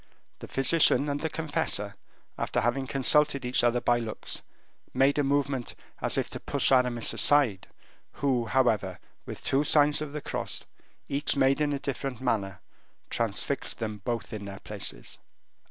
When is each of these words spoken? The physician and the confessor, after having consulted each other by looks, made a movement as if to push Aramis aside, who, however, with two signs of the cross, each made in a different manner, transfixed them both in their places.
The 0.39 0.47
physician 0.47 1.07
and 1.09 1.19
the 1.21 1.29
confessor, 1.29 1.93
after 2.35 2.61
having 2.61 2.87
consulted 2.87 3.45
each 3.45 3.63
other 3.63 3.79
by 3.79 3.99
looks, 3.99 4.41
made 4.95 5.19
a 5.19 5.23
movement 5.23 5.75
as 6.01 6.17
if 6.17 6.27
to 6.31 6.39
push 6.39 6.71
Aramis 6.71 7.13
aside, 7.13 7.67
who, 8.13 8.47
however, 8.47 8.97
with 9.27 9.43
two 9.43 9.63
signs 9.63 10.01
of 10.01 10.11
the 10.11 10.19
cross, 10.19 10.65
each 11.07 11.35
made 11.37 11.61
in 11.61 11.71
a 11.71 11.77
different 11.77 12.19
manner, 12.19 12.61
transfixed 13.11 13.77
them 13.77 13.99
both 13.99 14.33
in 14.33 14.45
their 14.45 14.59
places. 14.61 15.19